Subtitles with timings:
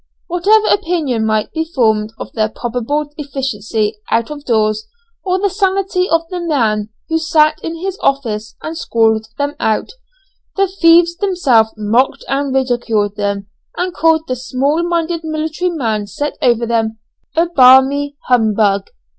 [0.25, 4.87] Whatever opinion might be formed of their probable efficacy out of doors,
[5.23, 9.53] or of the sanity of the man who sat in his office and scrawled them
[9.59, 9.91] out,
[10.55, 13.45] the thieves themselves mocked and ridiculed them,
[13.77, 16.97] and called the small minded military man set over them
[17.35, 18.89] a "Barmey" humbug.